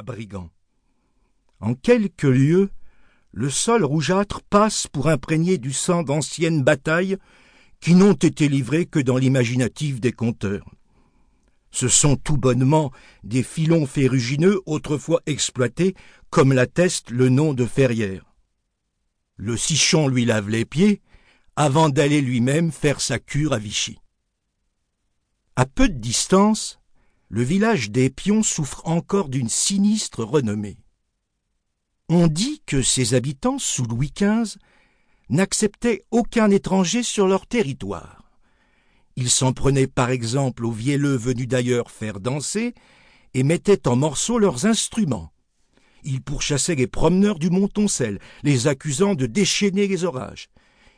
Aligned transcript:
brigands. 0.00 0.48
En 1.60 1.74
quelques 1.74 2.22
lieux, 2.22 2.70
le 3.32 3.50
sol 3.50 3.84
rougeâtre 3.84 4.42
passe 4.42 4.86
pour 4.86 5.08
imprégné 5.08 5.58
du 5.58 5.72
sang 5.72 6.02
d'anciennes 6.02 6.62
batailles 6.62 7.18
qui 7.80 7.94
n'ont 7.94 8.14
été 8.14 8.48
livrées 8.48 8.86
que 8.86 9.00
dans 9.00 9.18
l'imaginatif 9.18 10.00
des 10.00 10.12
conteurs. 10.12 10.70
Ce 11.70 11.88
sont 11.88 12.16
tout 12.16 12.36
bonnement 12.36 12.92
des 13.24 13.42
filons 13.42 13.86
ferrugineux 13.86 14.60
autrefois 14.66 15.22
exploités, 15.26 15.94
comme 16.30 16.52
l'atteste 16.52 17.10
le 17.10 17.28
nom 17.28 17.54
de 17.54 17.64
ferrière. 17.64 18.32
Le 19.36 19.56
Sichon 19.56 20.06
lui 20.06 20.24
lave 20.24 20.48
les 20.48 20.64
pieds 20.64 21.00
avant 21.56 21.88
d'aller 21.88 22.20
lui-même 22.20 22.70
faire 22.70 23.00
sa 23.00 23.18
cure 23.18 23.52
à 23.52 23.58
Vichy. 23.58 23.98
À 25.56 25.66
peu 25.66 25.88
de 25.88 25.98
distance, 25.98 26.78
le 27.32 27.42
village 27.42 27.90
d'Épion 27.90 28.42
souffre 28.42 28.82
encore 28.84 29.30
d'une 29.30 29.48
sinistre 29.48 30.22
renommée. 30.22 30.76
On 32.10 32.26
dit 32.26 32.60
que 32.66 32.82
ses 32.82 33.14
habitants, 33.14 33.58
sous 33.58 33.84
Louis 33.84 34.12
XV, 34.14 34.58
n'acceptaient 35.30 36.04
aucun 36.10 36.50
étranger 36.50 37.02
sur 37.02 37.26
leur 37.26 37.46
territoire. 37.46 38.30
Ils 39.16 39.30
s'en 39.30 39.54
prenaient 39.54 39.86
par 39.86 40.10
exemple 40.10 40.66
aux 40.66 40.72
vielleux 40.72 41.16
venus 41.16 41.48
d'ailleurs 41.48 41.90
faire 41.90 42.20
danser 42.20 42.74
et 43.32 43.44
mettaient 43.44 43.88
en 43.88 43.96
morceaux 43.96 44.38
leurs 44.38 44.66
instruments. 44.66 45.32
Ils 46.04 46.20
pourchassaient 46.20 46.74
les 46.74 46.86
promeneurs 46.86 47.38
du 47.38 47.48
Montoncel, 47.48 48.18
les 48.42 48.66
accusant 48.66 49.14
de 49.14 49.24
déchaîner 49.24 49.88
les 49.88 50.04
orages. 50.04 50.50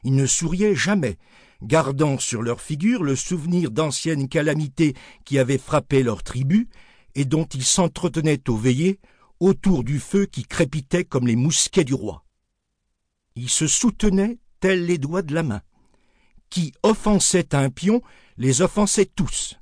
Ils 0.03 0.17
ne 0.17 0.27
souriaient 0.27 0.75
jamais, 0.75 1.17
gardant 1.65 2.19
sur 2.19 2.43
leur 2.43 2.61
figure 2.61 3.03
le 3.03 3.17
souvenir 3.17 3.71
d'anciennes 3.71 4.29
calamités 4.29 4.95
qui 5.25 5.39
avaient 5.39 5.59
frappé 5.59 6.03
leur 6.03 6.23
tribu 6.23 6.69
et 7.15 7.25
dont 7.25 7.47
ils 7.47 7.65
s'entretenaient 7.65 8.49
aux 8.49 8.57
veillées 8.57 9.01
autour 9.41 9.85
du 9.85 9.99
feu 9.99 10.27
qui 10.27 10.45
crépitait 10.45 11.05
comme 11.05 11.27
les 11.27 11.37
mousquets 11.37 11.85
du 11.85 11.95
roi. 11.95 12.25
Ils 13.37 13.51
se 13.51 13.67
soutenaient 13.67 14.39
tels 14.61 14.87
les 14.87 14.99
doigts 14.99 15.23
de 15.23 15.35
la 15.35 15.43
main. 15.43 15.63
Qui 16.51 16.73
offensait 16.83 17.55
un 17.55 17.71
pion 17.71 18.01
les 18.37 18.63
offensait 18.63 19.07
tous. 19.07 19.57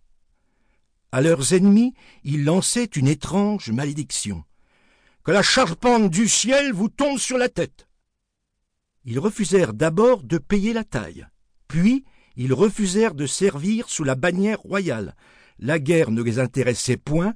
À 1.10 1.20
leurs 1.20 1.54
ennemis, 1.54 1.94
ils 2.24 2.44
lançaient 2.44 2.84
une 2.84 3.08
étrange 3.08 3.70
malédiction. 3.70 4.44
Que 5.24 5.30
la 5.30 5.42
charpente 5.42 6.10
du 6.10 6.28
ciel 6.28 6.72
vous 6.72 6.88
tombe 6.88 7.18
sur 7.18 7.38
la 7.38 7.48
tête. 7.48 7.86
Ils 9.04 9.18
refusèrent 9.18 9.74
d'abord 9.74 10.22
de 10.22 10.38
payer 10.38 10.72
la 10.72 10.84
taille. 10.84 11.26
Puis, 11.72 12.04
ils 12.36 12.52
refusèrent 12.52 13.14
de 13.14 13.24
servir 13.24 13.88
sous 13.88 14.04
la 14.04 14.14
bannière 14.14 14.60
royale. 14.60 15.16
La 15.58 15.78
guerre 15.78 16.10
ne 16.10 16.22
les 16.22 16.38
intéressait 16.38 16.98
point, 16.98 17.32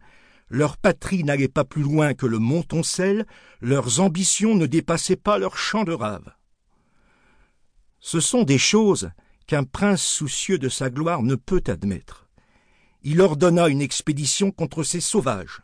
leur 0.51 0.77
patrie 0.77 1.25
n'allait 1.25 1.49
pas 1.49 1.65
plus 1.65 1.81
loin 1.81 2.13
que 2.13 2.27
le 2.27 2.39
Montoncel, 2.39 3.25
leurs 3.63 4.01
ambitions 4.01 4.55
ne 4.55 4.67
dépassaient 4.67 5.17
pas 5.17 5.39
leur 5.39 5.57
champ 5.57 5.85
de 5.85 5.95
rave. 5.95 6.35
Ce 7.99 8.21
sont 8.21 8.43
des 8.43 8.59
choses 8.59 9.11
qu'un 9.47 9.65
prince 9.65 10.03
soucieux 10.03 10.59
de 10.59 10.69
sa 10.69 10.91
gloire 10.91 11.23
ne 11.23 11.35
peut 11.35 11.65
admettre. 11.67 12.29
Il 13.05 13.23
ordonna 13.23 13.69
une 13.69 13.81
expédition 13.81 14.51
contre 14.51 14.83
ces 14.83 15.01
sauvages. 15.01 15.63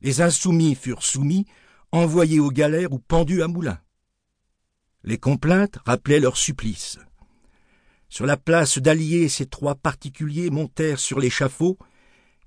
Les 0.00 0.22
insoumis 0.22 0.76
furent 0.76 1.02
soumis, 1.02 1.44
envoyés 1.90 2.40
aux 2.40 2.52
galères 2.52 2.94
ou 2.94 2.98
pendus 2.98 3.42
à 3.42 3.48
moulins. 3.48 3.80
Les 5.04 5.18
complaintes 5.18 5.76
rappelaient 5.84 6.20
leur 6.20 6.38
supplice. 6.38 6.98
Sur 8.12 8.26
la 8.26 8.36
place 8.36 8.76
d'Allier, 8.76 9.30
ces 9.30 9.46
trois 9.46 9.74
particuliers 9.74 10.50
montèrent 10.50 10.98
sur 10.98 11.18
l'échafaud, 11.18 11.78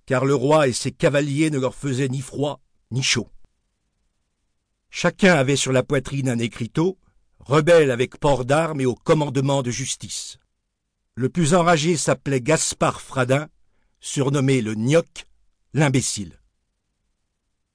car 0.06 0.24
le 0.24 0.36
roi 0.36 0.68
et 0.68 0.74
ses 0.74 0.92
cavaliers 0.92 1.50
ne 1.50 1.58
leur 1.58 1.74
faisaient 1.74 2.08
ni 2.08 2.22
froid 2.22 2.62
ni 2.92 3.02
chaud. 3.02 3.32
Chacun 4.92 5.34
avait 5.34 5.56
sur 5.56 5.72
la 5.72 5.82
poitrine 5.82 6.30
un 6.30 6.38
écriteau, 6.38 7.00
rebelle 7.40 7.90
avec 7.90 8.20
port 8.20 8.46
d'armes 8.46 8.80
et 8.80 8.86
au 8.86 8.94
commandement 8.94 9.64
de 9.64 9.72
justice. 9.72 10.38
Le 11.16 11.30
plus 11.30 11.56
enragé 11.56 11.98
s'appelait 11.98 12.42
Gaspard 12.42 13.02
Fradin, 13.02 13.48
surnommé 14.00 14.62
le 14.62 14.76
Gnoc, 14.76 15.26
l'imbécile. 15.74 16.40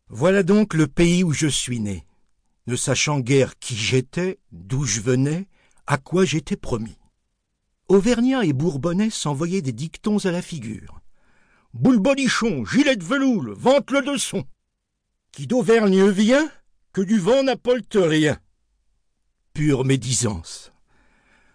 Voilà 0.07 0.45
donc 0.45 0.75
le 0.75 0.87
pays 0.87 1.25
où 1.25 1.33
je 1.33 1.49
suis 1.49 1.81
né, 1.81 2.07
ne 2.69 2.77
sachant 2.77 3.19
guère 3.19 3.59
qui 3.59 3.75
j'étais, 3.75 4.39
d'où 4.53 4.85
je 4.85 5.01
venais, 5.01 5.49
à 5.89 5.99
quoi 5.99 6.25
j'étais 6.25 6.57
promis. 6.57 7.00
Auvergnats 7.91 8.45
et 8.45 8.53
Bourbonnais 8.53 9.11
s'envoyaient 9.11 9.63
des 9.63 9.73
dictons 9.73 10.25
à 10.25 10.31
la 10.31 10.43
figure. 10.43 11.01
Boule 11.75 11.99
bolichon, 11.99 12.65
gilet 12.65 12.97
de 12.97 13.05
veloule, 13.05 13.53
vente 13.53 13.91
le 13.91 14.17
son. 14.17 14.45
Qui 15.33 15.47
d'Auvergne 15.47 16.09
vient, 16.09 16.51
que 16.93 17.01
du 17.01 17.19
vent 17.19 17.43
n'apporte 17.43 17.97
rien. 18.01 18.39
Pure 19.53 19.85
médisance 19.85 20.73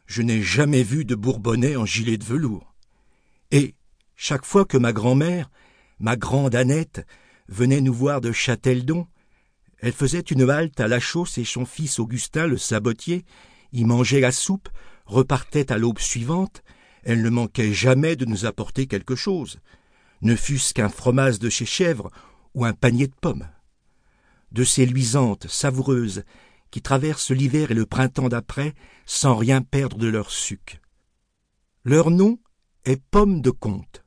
je 0.06 0.22
n'ai 0.22 0.42
jamais 0.42 0.84
vu 0.84 1.06
de 1.06 1.16
Bourbonnais 1.16 1.76
en 1.76 1.86
gilet 1.86 2.18
de 2.18 2.24
velours. 2.24 2.76
Et, 3.52 3.76
chaque 4.16 4.46
fois 4.46 4.66
que 4.66 4.78
ma 4.78 4.94
grand-mère, 4.94 5.50
ma 6.00 6.16
grande 6.16 6.56
Annette, 6.56 7.06
venait 7.48 7.82
nous 7.82 7.94
voir 7.94 8.22
de 8.22 8.32
Châteldon, 8.32 9.08
elle 9.80 9.94
faisait 9.94 10.20
une 10.20 10.50
halte 10.50 10.80
à 10.80 10.88
la 10.88 11.00
chausse 11.00 11.38
et 11.38 11.44
son 11.44 11.66
fils 11.66 12.00
Augustin, 12.00 12.48
le 12.48 12.58
sabotier, 12.58 13.26
y 13.74 13.84
mangeait 13.84 14.20
la 14.20 14.32
soupe, 14.32 14.70
repartait 15.06 15.72
à 15.72 15.78
l'aube 15.78 16.00
suivante, 16.00 16.64
elle 17.04 17.22
ne 17.22 17.30
manquait 17.30 17.74
jamais 17.74 18.16
de 18.16 18.26
nous 18.26 18.46
apporter 18.46 18.88
quelque 18.88 19.16
chose, 19.16 19.60
ne 20.22 20.36
fût-ce 20.36 20.74
qu'un 20.74 20.90
fromage 20.90 21.40
de 21.40 21.50
chez 21.50 21.66
Chèvre 21.66 22.12
ou 22.54 22.66
un 22.66 22.74
panier 22.74 23.08
de 23.08 23.14
pommes. 23.20 23.48
De 24.52 24.64
ces 24.64 24.86
luisantes, 24.86 25.48
savoureuses 25.48 26.24
qui 26.72 26.82
traversent 26.82 27.32
l'hiver 27.32 27.72
et 27.72 27.76
le 27.76 27.86
printemps 27.86 28.30
d'après 28.30 28.74
sans 29.06 29.36
rien 29.36 29.62
perdre 29.62 29.98
de 29.98 30.08
leur 30.08 30.32
suc. 30.32 30.82
Leur 31.84 32.10
nom 32.10 32.40
est 32.86 33.02
Pomme 33.12 33.42
de 33.42 33.52
Comte. 33.52 34.04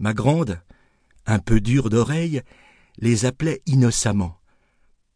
Ma 0.00 0.12
grande, 0.12 0.60
un 1.26 1.38
peu 1.38 1.60
dure 1.60 1.90
d'oreille, 1.90 2.42
les 2.98 3.24
appelait 3.24 3.62
innocemment. 3.66 4.38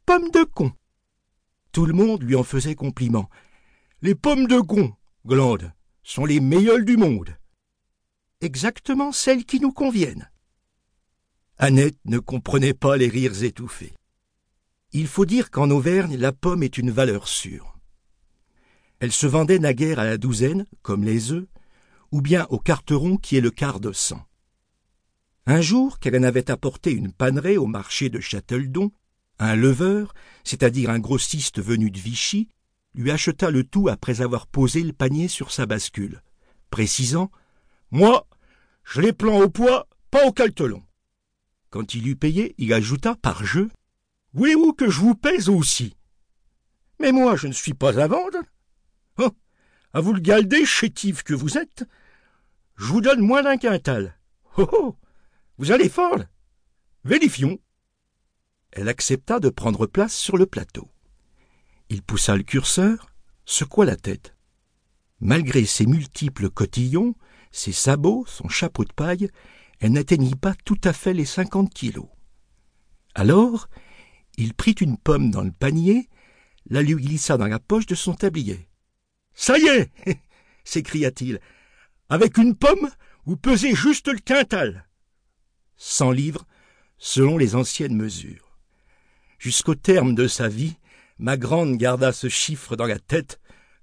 Pomme 0.07 0.31
de 0.31 0.45
con. 0.45 0.73
Tout 1.73 1.87
le 1.87 1.93
monde 1.93 2.23
lui 2.23 2.37
en 2.37 2.45
faisait 2.45 2.75
compliment. 2.75 3.29
Les 4.01 4.15
pommes 4.15 4.47
de 4.47 4.61
con, 4.61 4.95
Glande, 5.29 5.75
sont 6.03 6.25
les 6.25 6.41
meilleures 6.41 6.83
du 6.83 6.97
monde. 6.97 7.37
Exactement 8.41 9.13
celles 9.13 9.45
qui 9.45 9.61
nous 9.61 9.73
conviennent. 9.73 10.31
Annette 11.59 11.99
ne 12.07 12.19
comprenait 12.19 12.73
pas 12.73 12.97
les 12.97 13.09
rires 13.09 13.43
étouffés. 13.43 13.93
Il 14.93 15.07
faut 15.07 15.27
dire 15.27 15.51
qu'en 15.51 15.71
Auvergne, 15.71 16.17
la 16.17 16.33
pomme 16.33 16.63
est 16.63 16.79
une 16.79 16.91
valeur 16.91 17.29
sûre. 17.29 17.79
Elle 19.01 19.13
se 19.13 19.27
vendait 19.27 19.59
naguère 19.59 19.99
à 19.99 20.07
la 20.07 20.17
douzaine, 20.17 20.65
comme 20.81 21.05
les 21.05 21.31
œufs, 21.31 21.47
ou 22.11 22.23
bien 22.23 22.47
au 22.49 22.59
carteron 22.59 23.19
qui 23.19 23.37
est 23.37 23.43
le 23.43 23.51
quart 23.51 23.81
de 23.81 23.93
cent. 23.93 24.25
Un 25.45 25.61
jour 25.61 25.99
qu'elle 25.99 26.17
en 26.17 26.23
avait 26.23 26.51
apporté 26.51 26.91
une 26.91 27.13
pannerée 27.13 27.59
au 27.59 27.67
marché 27.67 28.09
de 28.09 28.19
Châteldon, 28.19 28.93
un 29.39 29.57
leveur, 29.57 30.15
c'est-à-dire 30.43 30.89
un 30.89 30.99
grossiste 30.99 31.61
venu 31.61 31.91
de 31.91 31.99
Vichy, 31.99 32.49
lui 32.95 33.11
acheta 33.11 33.51
le 33.51 33.65
tout 33.65 33.89
après 33.89 34.21
avoir 34.21 34.47
posé 34.47 34.83
le 34.83 34.93
panier 34.93 35.29
sur 35.29 35.53
sa 35.53 35.67
bascule, 35.67 36.23
précisant 36.71 37.31
Moi, 37.91 38.27
je 38.85 39.01
les 39.01 39.13
plans 39.13 39.41
au 39.41 39.49
poids, 39.49 39.89
pas 40.11 40.27
au 40.27 40.33
caltelon. 40.33 40.83
Quand 41.71 41.95
il 41.95 42.09
eut 42.09 42.17
payé, 42.17 42.55
il 42.59 42.73
ajouta 42.73 43.15
par 43.15 43.45
jeu 43.45 43.71
Voulez-vous 44.33 44.73
que 44.73 44.91
je 44.91 45.01
vous 45.01 45.15
pèse 45.15 45.49
aussi 45.49 45.97
Mais 46.99 47.13
moi, 47.13 47.37
je 47.37 47.47
ne 47.47 47.53
suis 47.53 47.75
pas 47.75 47.99
à 47.99 48.07
vendre. 48.07 48.39
Oh, 49.19 49.31
à 49.93 50.01
vous 50.01 50.13
le 50.13 50.21
galder, 50.21 50.65
chétif 50.65 51.23
que 51.23 51.35
vous 51.35 51.59
êtes, 51.59 51.85
je 52.77 52.85
vous 52.85 53.01
donne 53.01 53.21
moins 53.21 53.43
d'un 53.43 53.57
quintal. 53.57 54.19
Oh, 54.57 54.69
oh 54.73 54.97
Vous 55.59 55.73
allez 55.73 55.89
fort 55.89 56.21
Vérifions. 57.05 57.59
Elle 58.71 58.89
accepta 58.89 59.41
de 59.41 59.49
prendre 59.49 59.87
place 59.87 60.15
sur 60.15 60.37
le 60.37 60.47
plateau. 60.47 60.89
Il 61.91 62.03
poussa 62.03 62.37
le 62.37 62.43
curseur, 62.43 63.11
secoua 63.45 63.85
la 63.85 63.97
tête. 63.97 64.35
Malgré 65.21 65.65
ses 65.65 65.87
multiples 65.87 66.51
cotillons, 66.51 67.15
ses 67.51 67.73
sabots, 67.73 68.25
son 68.27 68.49
chapeau 68.49 68.85
de 68.85 68.93
paille, 68.93 69.31
elle 69.81 69.93
n'atteignit 69.93 70.37
pas 70.37 70.55
tout 70.65 70.81
à 70.85 70.93
fait 70.93 71.15
les 71.15 71.25
cinquante 71.25 71.73
kilos. 71.73 72.09
Alors, 73.15 73.69
il 74.37 74.55
prit 74.55 74.73
une 74.73 74.99
pomme 74.99 75.31
dans 75.31 75.43
le 75.43 75.51
panier, 75.51 76.09
la 76.69 76.83
lui 76.83 76.95
glissa 76.95 77.37
dans 77.37 77.47
la 77.47 77.59
poche 77.59 77.87
de 77.87 77.95
son 77.95 78.15
tablier. 78.15 78.69
Ça 79.35 79.59
y 79.59 79.67
est 79.67 79.91
s'écria-t-il. 80.65 81.41
Avec 82.11 82.37
une 82.37 82.55
pomme, 82.55 82.91
vous 83.25 83.37
pesez 83.37 83.75
juste 83.75 84.09
le 84.09 84.19
quintal. 84.19 84.87
Cent 85.77 86.11
livres, 86.11 86.47
selon 86.99 87.39
les 87.39 87.55
anciennes 87.55 87.97
mesures. 87.97 88.59
Jusqu'au 89.39 89.75
terme 89.75 90.15
de 90.15 90.27
sa 90.27 90.49
vie, 90.49 90.77
ma 91.19 91.37
grande 91.37 91.77
garda 91.77 92.13
ce 92.13 92.29
chiffre 92.29 92.77
dans 92.77 92.87
la 92.87 92.99
tête, 92.99 93.41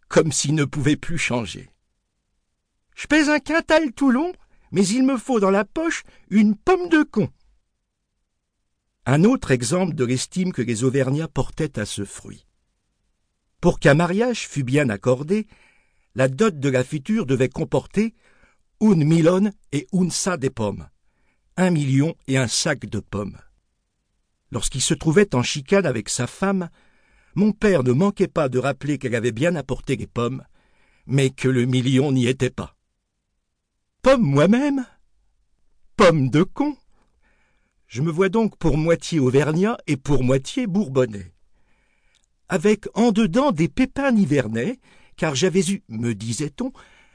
comme 0.07 0.31
s'il 0.31 0.55
ne 0.55 0.65
pouvait 0.65 0.95
plus 0.95 1.17
changer. 1.17 1.69
Je 2.95 3.07
pèse 3.07 3.29
un 3.29 3.39
quintal 3.39 3.91
tout 3.91 4.11
long, 4.11 4.31
mais 4.71 4.87
il 4.87 5.05
me 5.05 5.17
faut 5.17 5.39
dans 5.39 5.51
la 5.51 5.65
poche 5.65 6.03
une 6.29 6.55
pomme 6.55 6.89
de 6.89 7.03
con. 7.03 7.29
Un 9.05 9.23
autre 9.23 9.51
exemple 9.51 9.93
de 9.93 10.05
l'estime 10.05 10.51
que 10.51 10.61
les 10.61 10.83
Auvergnats 10.83 11.27
portaient 11.27 11.77
à 11.79 11.85
ce 11.85 12.05
fruit. 12.05 12.45
Pour 13.61 13.79
qu'un 13.79 13.93
mariage 13.93 14.47
fût 14.47 14.63
bien 14.63 14.89
accordé, 14.89 15.47
la 16.15 16.27
dot 16.27 16.59
de 16.59 16.69
la 16.69 16.83
future 16.83 17.25
devait 17.25 17.49
comporter 17.49 18.15
un 18.81 18.95
milon 18.95 19.51
et 19.71 19.87
un 19.93 20.09
sa 20.09 20.37
des 20.37 20.49
pommes, 20.49 20.87
un 21.57 21.69
million 21.69 22.15
et 22.27 22.37
un 22.37 22.47
sac 22.47 22.85
de 22.85 22.99
pommes. 22.99 23.37
Lorsqu'il 24.51 24.81
se 24.81 24.93
trouvait 24.93 25.35
en 25.35 25.43
chicane 25.43 25.85
avec 25.85 26.09
sa 26.09 26.27
femme, 26.27 26.69
mon 27.35 27.51
père 27.51 27.83
ne 27.83 27.91
manquait 27.91 28.27
pas 28.27 28.49
de 28.49 28.59
rappeler 28.59 28.97
qu'elle 28.97 29.15
avait 29.15 29.31
bien 29.31 29.55
apporté 29.55 29.95
les 29.97 30.07
pommes, 30.07 30.43
mais 31.05 31.29
que 31.29 31.47
le 31.47 31.65
million 31.65 32.11
n'y 32.11 32.27
était 32.27 32.49
pas. 32.49 32.75
Pomme 34.01 34.23
moi-même? 34.23 34.85
Pomme 35.97 36.29
de 36.29 36.43
con 36.43 36.75
Je 37.87 38.01
me 38.01 38.11
vois 38.11 38.29
donc 38.29 38.57
pour 38.57 38.77
moitié 38.77 39.19
auvergnat 39.19 39.77
et 39.87 39.97
pour 39.97 40.23
moitié 40.23 40.65
bourbonnais. 40.65 41.33
Avec 42.47 42.87
en 42.93 43.11
dedans 43.11 43.51
des 43.51 43.67
pépins 43.67 44.11
nivernais, 44.11 44.79
car 45.17 45.35
j'avais 45.35 45.65
eu, 45.71 45.83
me 45.89 46.13
disait-on, 46.13 46.71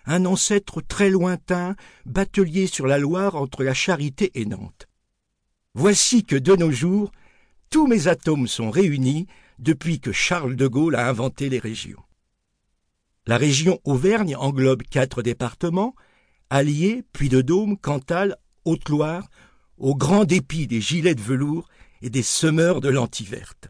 un 0.06 0.24
ancêtre 0.24 0.80
très 0.80 1.10
lointain, 1.10 1.76
batelier 2.04 2.66
sur 2.66 2.86
la 2.86 2.98
Loire 2.98 3.36
entre 3.36 3.62
la 3.62 3.74
Charité 3.74 4.30
et 4.34 4.44
Nantes. 4.44 4.88
Voici 5.74 6.24
que 6.24 6.36
de 6.36 6.56
nos 6.56 6.72
jours, 6.72 7.12
tous 7.70 7.86
mes 7.86 8.08
atomes 8.08 8.48
sont 8.48 8.70
réunis 8.70 9.28
depuis 9.60 10.00
que 10.00 10.10
Charles 10.10 10.56
de 10.56 10.66
Gaulle 10.66 10.96
a 10.96 11.08
inventé 11.08 11.48
les 11.48 11.58
régions. 11.58 12.02
La 13.26 13.36
région 13.36 13.78
Auvergne 13.84 14.34
englobe 14.34 14.82
quatre 14.82 15.22
départements, 15.22 15.94
Allier, 16.48 17.04
Puy-de-Dôme, 17.12 17.76
Cantal, 17.76 18.36
Haute-Loire, 18.64 19.28
au 19.76 19.94
grand 19.94 20.24
dépit 20.24 20.66
des 20.66 20.80
gilets 20.80 21.14
de 21.14 21.20
velours 21.20 21.68
et 22.02 22.10
des 22.10 22.22
semeurs 22.22 22.80
de 22.80 22.88
lentilles 22.88 23.26
vertes. 23.26 23.68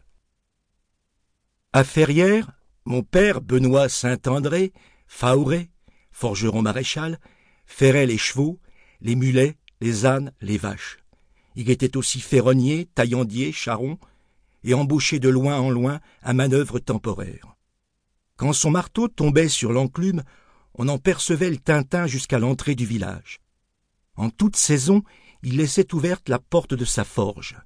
À 1.73 1.83
Ferrières, 1.83 2.51
mon 2.85 3.03
père, 3.03 3.41
Benoît 3.41 3.89
Saint-André, 3.89 4.73
Fauré, 5.07 5.69
forgeron 6.11 6.61
maréchal, 6.61 7.19
ferrait 7.65 8.05
les 8.05 8.17
chevaux, 8.17 8.59
les 9.01 9.15
mulets, 9.15 9.57
les 9.81 10.05
ânes, 10.05 10.31
les 10.41 10.57
vaches. 10.57 10.97
Il 11.55 11.69
était 11.69 11.97
aussi 11.97 12.21
ferronnier, 12.21 12.87
taillandier, 12.95 13.51
charron, 13.51 13.99
et 14.63 14.73
embauché 14.73 15.19
de 15.19 15.29
loin 15.29 15.59
en 15.59 15.69
loin 15.69 15.99
à 16.21 16.33
manœuvre 16.33 16.79
temporaire. 16.79 17.55
Quand 18.35 18.53
son 18.53 18.71
marteau 18.71 19.07
tombait 19.07 19.49
sur 19.49 19.71
l'enclume, 19.71 20.23
on 20.73 20.87
en 20.87 20.97
percevait 20.97 21.49
le 21.49 21.57
tintin 21.57 22.07
jusqu'à 22.07 22.39
l'entrée 22.39 22.75
du 22.75 22.85
village. 22.85 23.39
En 24.15 24.29
toute 24.29 24.55
saison, 24.55 25.03
il 25.43 25.57
laissait 25.57 25.93
ouverte 25.93 26.29
la 26.29 26.39
porte 26.39 26.73
de 26.73 26.85
sa 26.85 27.03
forge. 27.03 27.57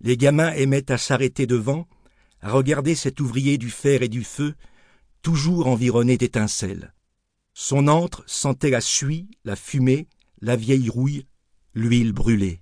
Les 0.00 0.16
gamins 0.16 0.52
aimaient 0.52 0.90
à 0.90 0.98
s'arrêter 0.98 1.46
devant, 1.46 1.86
à 2.40 2.50
regarder 2.50 2.94
cet 2.94 3.20
ouvrier 3.20 3.58
du 3.58 3.70
fer 3.70 4.02
et 4.02 4.08
du 4.08 4.24
feu, 4.24 4.54
toujours 5.22 5.66
environné 5.66 6.18
d'étincelles. 6.18 6.92
Son 7.54 7.88
antre 7.88 8.22
sentait 8.26 8.70
la 8.70 8.80
suie, 8.80 9.28
la 9.44 9.56
fumée, 9.56 10.08
la 10.40 10.56
vieille 10.56 10.90
rouille, 10.90 11.26
l'huile 11.72 12.12
brûlée. 12.12 12.60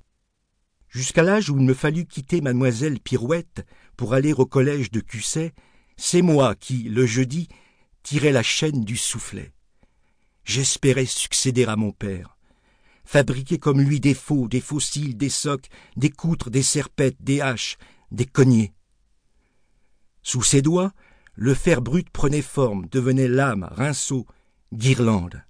Jusqu'à 0.93 1.23
l'âge 1.23 1.49
où 1.49 1.56
il 1.59 1.65
me 1.65 1.73
fallut 1.73 2.05
quitter 2.05 2.43
mademoiselle 2.43 3.00
Pirouette 3.00 3.65
pour 3.97 4.12
aller 4.12 4.35
au 4.35 4.44
collège 4.44 4.91
de 4.91 5.00
Cusset, 5.00 5.55
c'est 5.97 6.21
moi 6.21 6.55
qui, 6.55 6.83
le 6.83 7.06
jeudi, 7.06 7.49
tirais 8.03 8.31
la 8.31 8.43
chaîne 8.43 8.85
du 8.85 8.99
soufflet. 8.99 9.53
J'espérais 10.44 11.06
succéder 11.06 11.65
à 11.65 11.77
mon 11.77 11.93
père. 11.93 12.37
Fabriquer 13.06 13.59
comme 13.59 13.81
lui 13.81 14.00
des 14.00 14.12
faux, 14.12 14.49
des 14.49 14.61
fossiles, 14.61 15.17
des 15.17 15.31
socs, 15.31 15.69
des 15.97 16.11
coutres, 16.11 16.50
des 16.50 16.62
serpettes, 16.62 17.17
des 17.21 17.41
haches, 17.41 17.79
des 18.11 18.27
cognets. 18.27 18.75
Sous 20.23 20.43
ses 20.43 20.61
doigts, 20.61 20.93
le 21.35 21.55
fer 21.55 21.81
brut 21.81 22.11
prenait 22.11 22.43
forme, 22.43 22.87
devenait 22.91 23.29
lame, 23.29 23.67
rinceau, 23.73 24.27
guirlande. 24.75 25.43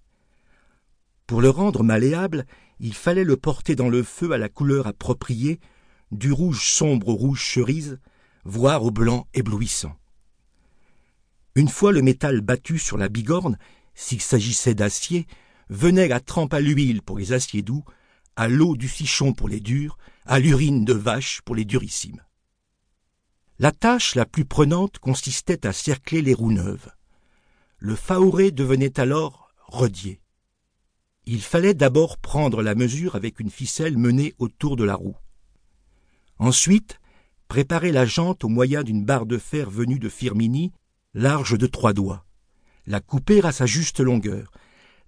Pour 1.27 1.41
le 1.41 1.51
rendre 1.51 1.83
malléable, 1.83 2.47
il 2.83 2.95
fallait 2.95 3.25
le 3.25 3.37
porter 3.37 3.77
dans 3.77 3.89
le 3.89 4.03
feu 4.03 4.33
à 4.33 4.39
la 4.39 4.49
couleur 4.49 4.89
appropriée, 4.89 5.61
du 6.11 6.33
rouge 6.33 6.69
sombre 6.69 7.09
au 7.09 7.15
rouge 7.15 7.47
cerise, 7.55 8.01
voire 8.45 8.83
au 8.83 8.91
blanc 8.91 9.29
éblouissant. 9.35 9.97
Une 11.55 11.69
fois 11.69 11.93
le 11.93 12.03
métal 12.03 12.41
battu 12.41 12.79
sur 12.79 12.99
la 12.99 13.09
bigorne, 13.09 13.57
s'il 13.95 14.21
s'agissait 14.21 14.75
d'acier, 14.75 15.29
venait 15.69 16.09
la 16.09 16.19
trempe 16.19 16.55
à 16.55 16.61
l'huile 16.61 17.03
pour 17.03 17.19
les 17.19 17.33
aciers 17.33 17.63
doux, 17.63 17.85
à 18.35 18.49
l'eau 18.49 18.77
du 18.77 18.89
fichon 18.89 19.33
pour 19.33 19.49
les 19.49 19.61
durs, 19.61 19.97
à 20.27 20.41
l'urine 20.41 20.85
de 20.85 20.93
vache 20.93 21.41
pour 21.45 21.55
les 21.55 21.65
durissimes. 21.65 22.23
La 23.61 23.71
tâche 23.71 24.17
la 24.17 24.27
plus 24.27 24.45
prenante 24.45 24.99
consistait 24.99 25.69
à 25.69 25.73
cercler 25.73 26.21
les 26.21 26.35
roues 26.35 26.53
neuves. 26.53 26.91
Le 27.79 27.95
faoré 27.95 28.51
devenait 28.51 28.99
alors 28.99 29.53
redier. 29.69 30.22
Il 31.25 31.41
fallait 31.41 31.75
d'abord 31.75 32.19
prendre 32.19 32.63
la 32.63 32.75
mesure 32.75 33.15
avec 33.15 33.39
une 33.39 33.51
ficelle 33.51 33.97
menée 33.97 34.35
autour 34.39 34.77
de 34.77 34.85
la 34.85 34.97
roue. 34.97 35.17
Ensuite, 36.39 36.99
préparer 37.47 37.93
la 37.93 38.07
jante 38.07 38.45
au 38.45 38.49
moyen 38.49 38.83
d'une 38.83 39.05
barre 39.05 39.27
de 39.27 39.39
fer 39.39 39.71
venue 39.71 40.01
de 40.01 40.09
Firmini, 40.09 40.73
large 41.15 41.57
de 41.57 41.67
trois 41.67 41.93
doigts. 41.93 42.25
La 42.87 43.01
couper 43.01 43.45
à 43.45 43.53
sa 43.53 43.67
juste 43.67 44.01
longueur. 44.01 44.51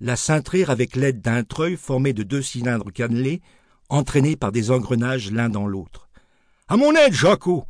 La 0.01 0.15
cintrer 0.15 0.65
avec 0.65 0.95
l'aide 0.95 1.21
d'un 1.21 1.43
treuil 1.43 1.77
formé 1.77 2.13
de 2.13 2.23
deux 2.23 2.43
cylindres 2.43 2.93
cannelés, 2.93 3.43
entraînés 3.89 4.37
par 4.37 4.53
des 4.53 4.71
engrenages 4.71 5.33
l'un 5.33 5.49
dans 5.49 5.67
l'autre. 5.67 6.09
À 6.69 6.77
mon 6.77 6.95
aide, 6.95 7.13
Jaco 7.13 7.67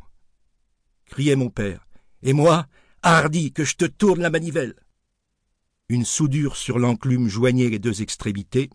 criait 1.07 1.35
mon 1.35 1.49
père. 1.49 1.87
Et 2.21 2.33
moi, 2.33 2.67
hardi, 3.01 3.51
que 3.51 3.63
je 3.63 3.75
te 3.75 3.85
tourne 3.85 4.21
la 4.21 4.29
manivelle. 4.29 4.75
Une 5.87 6.05
soudure 6.05 6.55
sur 6.55 6.79
l'enclume 6.79 7.27
joignait 7.27 7.69
les 7.69 7.77
deux 7.77 8.01
extrémités. 8.01 8.71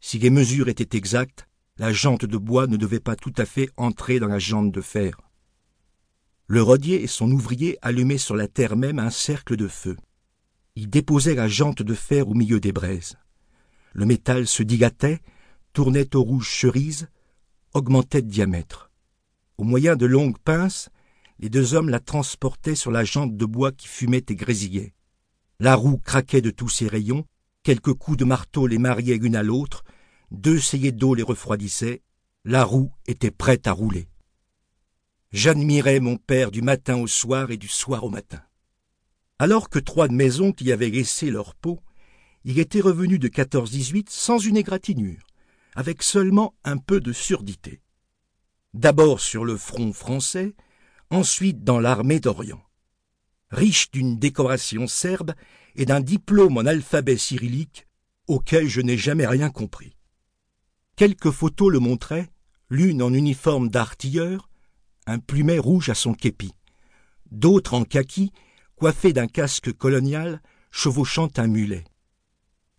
Si 0.00 0.18
les 0.18 0.28
mesures 0.28 0.68
étaient 0.68 0.94
exactes, 0.96 1.48
la 1.78 1.90
jante 1.90 2.26
de 2.26 2.36
bois 2.36 2.66
ne 2.66 2.76
devait 2.76 3.00
pas 3.00 3.16
tout 3.16 3.32
à 3.38 3.46
fait 3.46 3.70
entrer 3.78 4.20
dans 4.20 4.28
la 4.28 4.38
jante 4.38 4.70
de 4.70 4.82
fer. 4.82 5.22
Le 6.46 6.60
rodier 6.60 7.02
et 7.02 7.06
son 7.06 7.30
ouvrier 7.30 7.78
allumaient 7.80 8.18
sur 8.18 8.36
la 8.36 8.46
terre 8.46 8.76
même 8.76 8.98
un 8.98 9.08
cercle 9.08 9.56
de 9.56 9.68
feu. 9.68 9.96
Ils 10.76 10.90
déposaient 10.90 11.34
la 11.34 11.48
jante 11.48 11.80
de 11.80 11.94
fer 11.94 12.28
au 12.28 12.34
milieu 12.34 12.60
des 12.60 12.72
braises. 12.72 13.16
Le 13.94 14.04
métal 14.04 14.46
se 14.46 14.62
dilatait, 14.62 15.20
tournait 15.72 16.14
au 16.14 16.22
rouge 16.22 16.50
cerise, 16.50 17.08
augmentait 17.72 18.20
de 18.20 18.28
diamètre. 18.28 18.90
Au 19.56 19.64
moyen 19.64 19.96
de 19.96 20.04
longues 20.04 20.38
pinces, 20.38 20.90
les 21.38 21.48
deux 21.48 21.72
hommes 21.72 21.88
la 21.88 22.00
transportaient 22.00 22.74
sur 22.74 22.90
la 22.90 23.04
jante 23.04 23.34
de 23.34 23.46
bois 23.46 23.72
qui 23.72 23.88
fumait 23.88 24.26
et 24.28 24.36
grésillait. 24.36 24.93
La 25.60 25.76
roue 25.76 25.98
craquait 25.98 26.40
de 26.40 26.50
tous 26.50 26.68
ses 26.68 26.88
rayons, 26.88 27.26
quelques 27.62 27.94
coups 27.94 28.16
de 28.16 28.24
marteau 28.24 28.66
les 28.66 28.78
mariaient 28.78 29.18
l'une 29.18 29.36
à 29.36 29.44
l'autre, 29.44 29.84
deux 30.32 30.58
seillers 30.58 30.90
d'eau 30.90 31.14
les 31.14 31.22
refroidissaient, 31.22 32.02
la 32.44 32.64
roue 32.64 32.92
était 33.06 33.30
prête 33.30 33.68
à 33.68 33.72
rouler. 33.72 34.08
J'admirais 35.30 36.00
mon 36.00 36.16
père 36.16 36.50
du 36.50 36.60
matin 36.60 36.96
au 36.96 37.06
soir 37.06 37.52
et 37.52 37.56
du 37.56 37.68
soir 37.68 38.02
au 38.02 38.10
matin. 38.10 38.42
Alors 39.38 39.68
que 39.68 39.78
trois 39.78 40.08
de 40.08 40.14
maisons 40.14 40.52
qui 40.52 40.72
avaient 40.72 40.90
laissé 40.90 41.30
leur 41.30 41.54
peau, 41.54 41.80
il 42.44 42.58
était 42.58 42.80
revenu 42.80 43.18
de 43.18 43.28
14-18 43.28 44.06
sans 44.10 44.38
une 44.38 44.56
égratignure, 44.56 45.26
avec 45.76 46.02
seulement 46.02 46.54
un 46.64 46.78
peu 46.78 47.00
de 47.00 47.12
surdité. 47.12 47.80
D'abord 48.74 49.20
sur 49.20 49.44
le 49.44 49.56
front 49.56 49.92
français, 49.92 50.54
ensuite 51.10 51.62
dans 51.62 51.78
l'armée 51.78 52.18
d'Orient 52.18 52.62
riche 53.54 53.90
d'une 53.90 54.18
décoration 54.18 54.86
serbe 54.86 55.32
et 55.76 55.86
d'un 55.86 56.00
diplôme 56.00 56.58
en 56.58 56.66
alphabet 56.66 57.16
cyrillique 57.16 57.86
auquel 58.26 58.68
je 58.68 58.80
n'ai 58.80 58.96
jamais 58.98 59.26
rien 59.26 59.50
compris. 59.50 59.96
Quelques 60.96 61.30
photos 61.30 61.72
le 61.72 61.78
montraient, 61.78 62.30
l'une 62.70 63.02
en 63.02 63.12
uniforme 63.12 63.68
d'artilleur, 63.68 64.48
un 65.06 65.18
plumet 65.18 65.58
rouge 65.58 65.88
à 65.88 65.94
son 65.94 66.14
képi, 66.14 66.52
d'autres 67.30 67.74
en 67.74 67.84
kaki, 67.84 68.32
coiffé 68.76 69.12
d'un 69.12 69.26
casque 69.26 69.72
colonial, 69.72 70.40
chevauchant 70.70 71.28
un 71.36 71.46
mulet. 71.46 71.84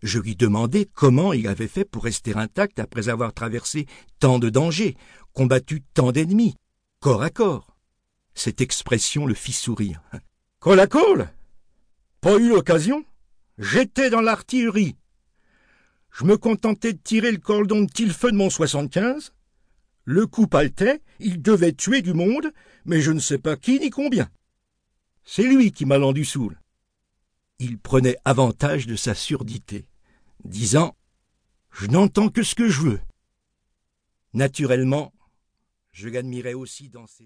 Je 0.02 0.18
lui 0.18 0.36
demandai 0.36 0.86
comment 0.86 1.32
il 1.32 1.48
avait 1.48 1.68
fait 1.68 1.84
pour 1.84 2.04
rester 2.04 2.34
intact 2.34 2.78
après 2.78 3.08
avoir 3.08 3.32
traversé 3.32 3.86
tant 4.18 4.38
de 4.38 4.50
dangers, 4.50 4.96
combattu 5.32 5.82
tant 5.94 6.12
d'ennemis, 6.12 6.54
corps 7.00 7.22
à 7.22 7.30
corps. 7.30 7.76
Cette 8.34 8.60
expression 8.60 9.26
le 9.26 9.34
fit 9.34 9.52
sourire. 9.52 10.02
Col 10.60 10.80
à 10.80 10.86
col 10.86 11.28
Pas 12.20 12.36
eu 12.38 12.48
l'occasion 12.48 13.04
J'étais 13.58 14.10
dans 14.10 14.20
l'artillerie. 14.20 14.96
Je 16.12 16.24
me 16.24 16.36
contentais 16.36 16.92
de 16.92 16.98
tirer 16.98 17.30
le 17.30 17.38
cordon 17.38 17.82
de 17.82 17.90
tilfeu 17.90 18.32
de 18.32 18.36
mon 18.36 18.50
75. 18.50 19.32
Le 20.04 20.26
coup 20.26 20.46
paltait, 20.46 21.02
il 21.18 21.42
devait 21.42 21.72
tuer 21.72 22.00
du 22.02 22.14
monde, 22.14 22.52
mais 22.84 23.00
je 23.00 23.12
ne 23.12 23.18
sais 23.18 23.38
pas 23.38 23.56
qui 23.56 23.78
ni 23.80 23.90
combien. 23.90 24.30
C'est 25.24 25.42
lui 25.42 25.72
qui 25.72 25.84
m'a 25.84 25.98
rendu 25.98 26.24
saoul. 26.24 26.60
Il 27.58 27.78
prenait 27.78 28.16
avantage 28.24 28.86
de 28.86 28.96
sa 28.96 29.14
surdité, 29.14 29.88
disant 30.44 30.96
Je 31.70 31.86
n'entends 31.86 32.28
que 32.28 32.42
ce 32.42 32.54
que 32.54 32.68
je 32.68 32.80
veux. 32.82 33.00
Naturellement, 34.32 35.12
Je 35.92 36.08
l'admirais 36.08 36.54
aussi 36.54 36.90
dans 36.90 37.06
ses 37.06 37.24